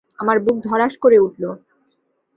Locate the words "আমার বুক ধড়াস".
0.19-0.93